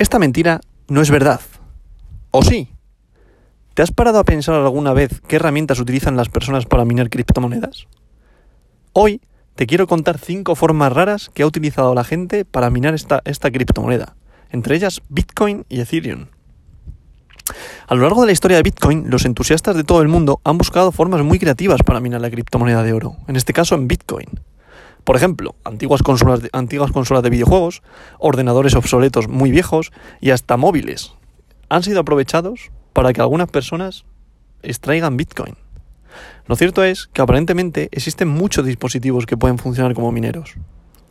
[0.00, 1.42] Esta mentira no es verdad.
[2.30, 2.70] ¿O sí?
[3.74, 7.86] ¿Te has parado a pensar alguna vez qué herramientas utilizan las personas para minar criptomonedas?
[8.94, 9.20] Hoy
[9.56, 13.50] te quiero contar cinco formas raras que ha utilizado la gente para minar esta, esta
[13.50, 14.16] criptomoneda,
[14.48, 16.28] entre ellas Bitcoin y Ethereum.
[17.86, 20.56] A lo largo de la historia de Bitcoin, los entusiastas de todo el mundo han
[20.56, 24.28] buscado formas muy creativas para minar la criptomoneda de oro, en este caso en Bitcoin.
[25.04, 27.82] Por ejemplo, antiguas consolas, de, antiguas consolas de videojuegos,
[28.18, 31.14] ordenadores obsoletos muy viejos y hasta móviles
[31.68, 34.04] han sido aprovechados para que algunas personas
[34.62, 35.56] extraigan Bitcoin.
[36.46, 40.54] Lo cierto es que aparentemente existen muchos dispositivos que pueden funcionar como mineros.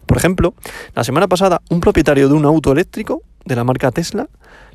[0.05, 0.53] Por ejemplo,
[0.95, 4.27] la semana pasada un propietario de un auto eléctrico de la marca Tesla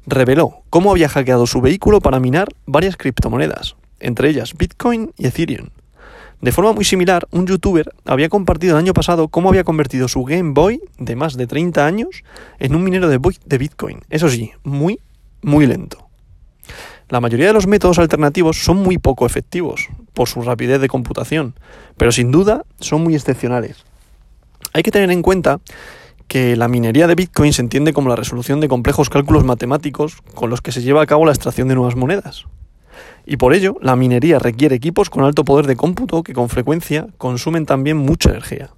[0.06, 5.69] reveló cómo había hackeado su vehículo para minar varias criptomonedas, entre ellas Bitcoin y Ethereum.
[6.40, 10.24] De forma muy similar, un youtuber había compartido el año pasado cómo había convertido su
[10.24, 12.22] Game Boy de más de 30 años
[12.58, 14.00] en un minero de, Bitcoin.
[14.10, 15.00] Eso sí, muy,
[15.42, 16.08] muy lento.
[17.08, 21.54] La mayoría de los métodos alternativos son muy poco efectivos por su rapidez de computación,
[21.96, 23.84] pero sin duda son muy excepcionales.
[24.72, 25.60] Hay que tener en cuenta
[26.28, 30.50] que la minería de Bitcoin se entiende como la resolución de complejos cálculos matemáticos con
[30.50, 32.46] los que se lleva a cabo la extracción de nuevas monedas.
[33.27, 37.06] Y por ello, la minería requiere equipos con alto poder de cómputo que con frecuencia
[37.17, 38.70] consumen también mucha energía.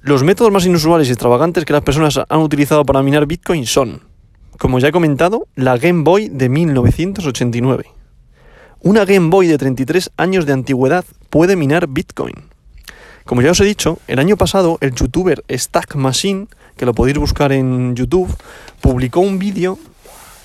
[0.00, 4.02] Los métodos más inusuales y extravagantes que las personas han utilizado para minar Bitcoin son,
[4.58, 7.84] como ya he comentado, la Game Boy de 1989.
[8.80, 12.34] Una Game Boy de 33 años de antigüedad puede minar Bitcoin.
[13.24, 17.18] Como ya os he dicho, el año pasado el youtuber Stack Machine, que lo podéis
[17.18, 18.36] buscar en YouTube,
[18.80, 19.78] publicó un vídeo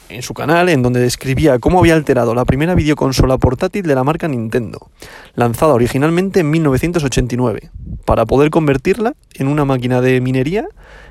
[0.09, 4.03] en su canal en donde describía cómo había alterado la primera videoconsola portátil de la
[4.03, 4.89] marca Nintendo,
[5.36, 7.72] lanzada originalmente en 1989,
[8.05, 10.67] para poder convertirla en una máquina de minería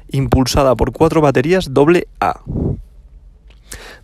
[0.08, 2.41] impulsada por cuatro baterías AA.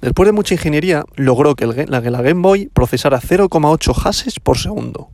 [0.00, 5.10] Después de mucha ingeniería, logró que la Game Boy procesara 0,8 hashes por segundo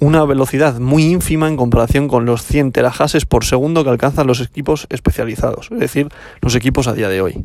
[0.00, 4.40] una velocidad muy ínfima en comparación con los 100 terahashes por segundo que alcanzan los
[4.40, 6.08] equipos especializados, es decir,
[6.40, 7.44] los equipos a día de hoy.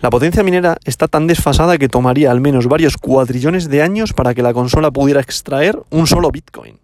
[0.00, 4.34] La potencia minera está tan desfasada que tomaría al menos varios cuatrillones de años para
[4.34, 6.78] que la consola pudiera extraer un solo Bitcoin.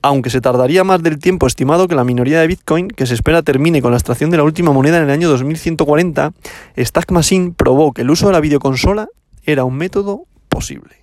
[0.00, 3.42] Aunque se tardaría más del tiempo estimado que la minoría de Bitcoin, que se espera
[3.42, 6.32] termine con la extracción de la última moneda en el año 2140,
[6.78, 9.08] Stack Machine probó que el uso de la videoconsola
[9.42, 11.02] era un método posible.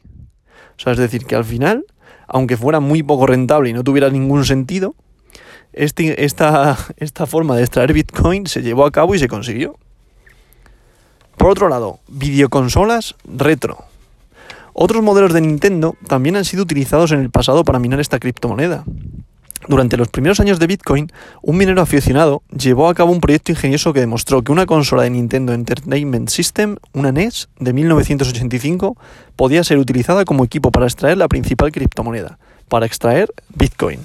[0.77, 1.85] O sea, es decir, que al final
[2.27, 4.95] aunque fuera muy poco rentable y no tuviera ningún sentido,
[5.73, 6.75] este, esta
[7.27, 9.77] forma de extraer Bitcoin se llevó a cabo y se consiguió.
[11.37, 13.85] Por otro lado, videoconsolas retro.
[14.73, 18.83] Otros modelos de Nintendo también han sido utilizados en el pasado para minar esta criptomoneda.
[19.67, 23.93] Durante los primeros años de Bitcoin, un minero aficionado llevó a cabo un proyecto ingenioso
[23.93, 28.95] que demostró que una consola de Nintendo Entertainment System, una NES de 1985,
[29.35, 33.99] podía ser utilizada como equipo para extraer la principal criptomoneda, para extraer Bitcoin.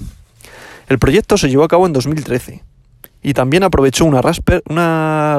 [0.87, 2.63] El proyecto se llevó a cabo en 2013
[3.21, 4.21] y también aprovechó una,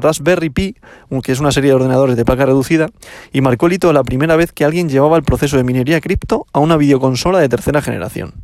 [0.01, 0.77] Raspberry Pi,
[1.23, 2.89] que es una serie de ordenadores de placa reducida,
[3.33, 6.47] y marcó el hito la primera vez que alguien llevaba el proceso de minería cripto
[6.53, 8.35] a una videoconsola de tercera generación.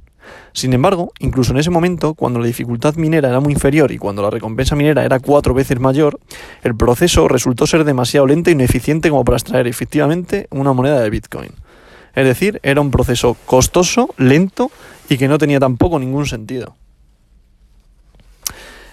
[0.53, 4.23] Sin embargo, incluso en ese momento, cuando la dificultad minera era muy inferior y cuando
[4.23, 6.19] la recompensa minera era cuatro veces mayor,
[6.63, 11.11] el proceso resultó ser demasiado lento e ineficiente como para extraer efectivamente una moneda de
[11.11, 11.51] Bitcoin.
[12.15, 14.71] Es decir, era un proceso costoso, lento
[15.09, 16.75] y que no tenía tampoco ningún sentido.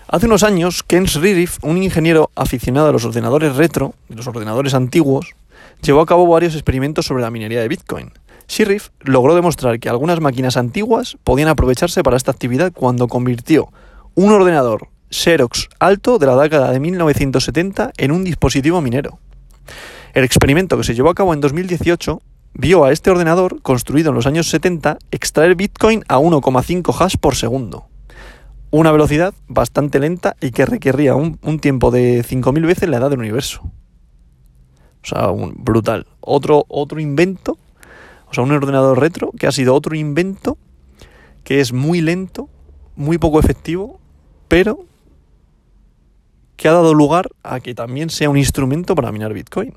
[0.08, 5.34] Hace unos años, Ken Sririf, un ingeniero aficionado a los ordenadores retro, los ordenadores antiguos,
[5.82, 8.12] llevó a cabo varios experimentos sobre la minería de Bitcoin.
[8.48, 13.70] Shirriff logró demostrar que algunas máquinas antiguas podían aprovecharse para esta actividad cuando convirtió
[14.14, 19.18] un ordenador Xerox alto de la década de 1970 en un dispositivo minero.
[20.14, 22.22] El experimento que se llevó a cabo en 2018
[22.54, 27.36] vio a este ordenador, construido en los años 70, extraer Bitcoin a 1,5 hash por
[27.36, 27.88] segundo.
[28.72, 33.19] Una velocidad bastante lenta y que requería un, tiempo de 5.000 veces la edad del
[33.19, 33.62] universo.
[35.04, 36.07] O sea, un, brutal.
[36.19, 37.57] Otro, otro invento
[38.30, 40.57] o sea, un ordenador retro que ha sido otro invento
[41.45, 42.50] que es muy lento,
[42.95, 44.00] muy poco efectivo,
[44.48, 44.86] pero
[46.57, 49.75] que ha dado lugar a que también sea un instrumento para minar Bitcoin.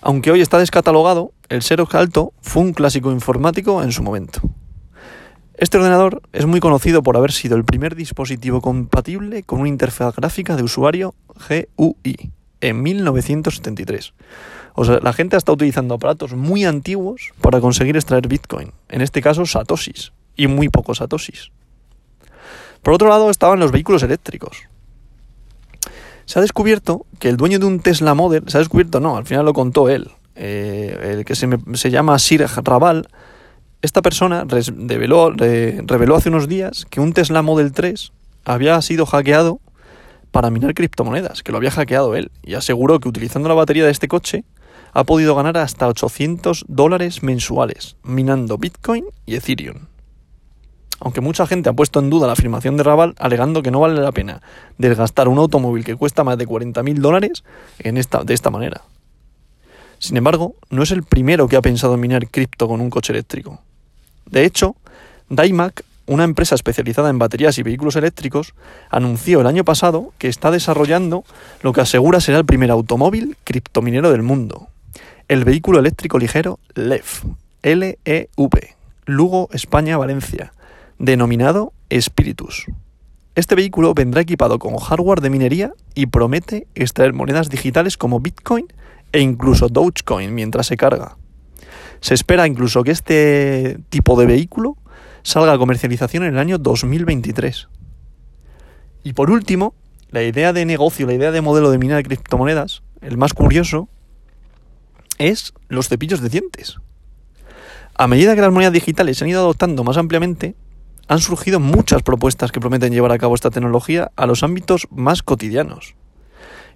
[0.00, 4.40] Aunque hoy está descatalogado, el Xerox Alto fue un clásico informático en su momento.
[5.58, 10.14] Este ordenador es muy conocido por haber sido el primer dispositivo compatible con una interfaz
[10.14, 11.14] gráfica de usuario
[11.48, 12.30] GUI
[12.60, 14.12] en 1973.
[14.74, 18.72] O sea, la gente está utilizando aparatos muy antiguos para conseguir extraer Bitcoin.
[18.90, 20.12] En este caso, satoshis.
[20.36, 21.50] Y muy pocos satoshis.
[22.82, 24.64] Por otro lado, estaban los vehículos eléctricos.
[26.26, 29.24] Se ha descubierto que el dueño de un Tesla Model, se ha descubierto, no, al
[29.24, 33.08] final lo contó él, eh, el que se, se llama Sir Raval,
[33.82, 38.12] esta persona reveló, reveló hace unos días que un Tesla Model 3
[38.44, 39.60] había sido hackeado
[40.30, 43.90] para minar criptomonedas, que lo había hackeado él, y aseguró que utilizando la batería de
[43.90, 44.44] este coche
[44.92, 49.86] ha podido ganar hasta 800 dólares mensuales minando Bitcoin y Ethereum.
[51.00, 54.00] Aunque mucha gente ha puesto en duda la afirmación de Raval alegando que no vale
[54.00, 54.40] la pena
[54.78, 57.44] desgastar un automóvil que cuesta más de 40.000 dólares
[57.78, 58.82] en esta, de esta manera.
[59.98, 63.12] Sin embargo, no es el primero que ha pensado en minar cripto con un coche
[63.12, 63.60] eléctrico.
[64.26, 64.76] De hecho,
[65.28, 68.54] Daimac, una empresa especializada en baterías y vehículos eléctricos,
[68.90, 71.24] anunció el año pasado que está desarrollando
[71.62, 74.68] lo que asegura será el primer automóvil criptominero del mundo,
[75.28, 77.04] el vehículo eléctrico ligero LEV,
[77.62, 78.76] L-E-V,
[79.06, 80.52] Lugo, España, Valencia,
[80.98, 82.66] denominado Spiritus.
[83.34, 88.66] Este vehículo vendrá equipado con hardware de minería y promete extraer monedas digitales como Bitcoin
[89.12, 91.16] e incluso Dogecoin mientras se carga.
[92.00, 94.76] Se espera incluso que este tipo de vehículo
[95.22, 97.68] salga a comercialización en el año 2023.
[99.02, 99.74] Y por último,
[100.10, 103.88] la idea de negocio, la idea de modelo de mina de criptomonedas, el más curioso,
[105.18, 106.78] es los cepillos de dientes.
[107.96, 110.54] A medida que las monedas digitales se han ido adoptando más ampliamente,
[111.08, 115.22] han surgido muchas propuestas que prometen llevar a cabo esta tecnología a los ámbitos más
[115.22, 115.94] cotidianos.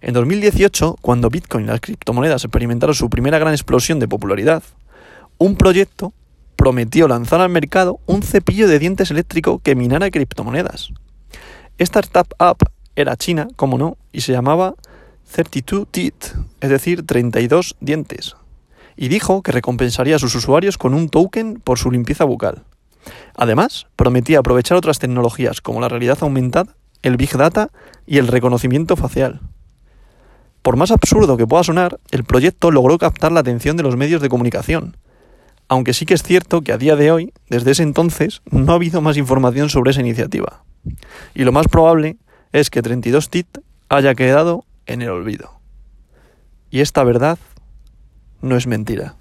[0.02, 4.62] En 2018, cuando Bitcoin y las criptomonedas experimentaron su primera gran explosión de popularidad,
[5.36, 6.14] un proyecto
[6.56, 10.90] prometió lanzar al mercado un cepillo de dientes eléctrico que minara criptomonedas.
[11.76, 12.56] Esta startup
[12.96, 14.74] era china, como no, y se llamaba
[15.32, 18.36] 32 Teeth, es decir, 32 dientes,
[18.96, 22.64] y dijo que recompensaría a sus usuarios con un token por su limpieza bucal.
[23.34, 27.68] Además, prometía aprovechar otras tecnologías como la realidad aumentada, el Big Data
[28.06, 29.40] y el reconocimiento facial.
[30.62, 34.20] Por más absurdo que pueda sonar, el proyecto logró captar la atención de los medios
[34.20, 34.96] de comunicación,
[35.68, 38.74] aunque sí que es cierto que a día de hoy, desde ese entonces, no ha
[38.74, 40.64] habido más información sobre esa iniciativa.
[41.34, 42.16] Y lo más probable
[42.52, 43.58] es que 32 TIT
[43.88, 45.60] haya quedado en el olvido.
[46.70, 47.38] Y esta verdad
[48.42, 49.16] no es mentira.